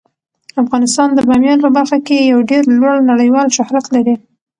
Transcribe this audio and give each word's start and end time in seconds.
افغانستان 0.63 1.09
د 1.13 1.19
بامیان 1.27 1.57
په 1.65 1.69
برخه 1.77 1.97
کې 2.07 2.29
یو 2.31 2.39
ډیر 2.49 2.63
لوړ 2.77 2.95
نړیوال 3.11 3.47
شهرت 3.57 3.85
لري. 3.95 4.15